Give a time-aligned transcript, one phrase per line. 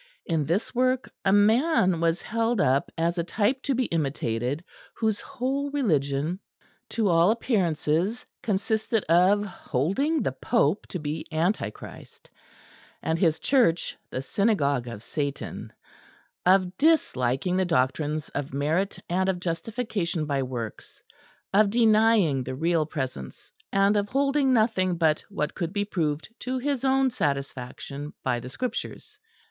[0.25, 4.63] In this work a man was held up as a type to be imitated
[4.95, 6.39] whose whole religion
[6.89, 12.31] to all appearances consisted of holding the Pope to be Antichrist,
[13.03, 15.71] and his Church the synagogue of Satan,
[16.47, 20.99] of disliking the doctrines of merit and of justification by works,
[21.53, 26.57] of denying the Real Presence, and of holding nothing but what could be proved to
[26.57, 29.19] his own satisfaction by the Scriptures.